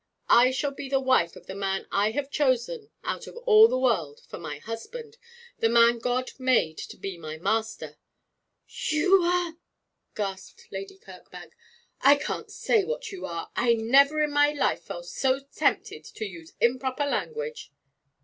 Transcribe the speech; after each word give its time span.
I 0.29 0.49
shall 0.49 0.71
be 0.71 0.89
the 0.89 0.99
wife 0.99 1.35
of 1.35 1.45
the 1.45 1.53
man 1.53 1.85
I 1.91 2.09
have 2.09 2.31
chosen 2.31 2.89
out 3.03 3.27
of 3.27 3.37
all 3.37 3.67
the 3.67 3.77
world 3.77 4.21
for 4.27 4.39
my 4.39 4.57
husband 4.57 5.17
the 5.59 5.69
man 5.69 5.99
God 5.99 6.31
made 6.39 6.79
to 6.79 6.97
be 6.97 7.19
my 7.19 7.37
master.' 7.37 7.99
'You 8.67 9.21
are' 9.21 9.53
gasped 10.15 10.65
Lady 10.71 10.97
Kirkbank. 10.97 11.53
'I 12.01 12.15
can't 12.15 12.49
say 12.49 12.83
what 12.83 13.11
you 13.11 13.27
are. 13.27 13.51
I 13.55 13.75
never 13.75 14.23
in 14.23 14.31
my 14.31 14.51
life 14.53 14.81
felt 14.85 15.05
so 15.05 15.37
tempted 15.53 16.03
to 16.05 16.25
use 16.25 16.53
improper 16.59 17.05
language.' 17.05 17.71